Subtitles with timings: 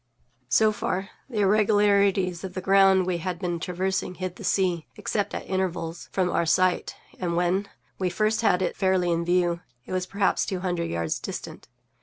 [0.49, 5.35] So far, the irregularities of the ground we had been traversing hid the sea, except
[5.35, 7.67] at intervals, from our sight, and, when
[7.99, 11.67] we first had it fairly in view, it was perhaps two hundred yards distant.